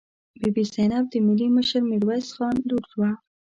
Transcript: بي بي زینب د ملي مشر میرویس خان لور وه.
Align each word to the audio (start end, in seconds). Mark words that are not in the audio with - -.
بي 0.39 0.49
بي 0.55 0.63
زینب 0.73 1.03
د 1.09 1.13
ملي 1.27 1.47
مشر 1.55 1.81
میرویس 1.89 2.27
خان 2.35 2.55
لور 2.69 2.87
وه. 2.99 3.11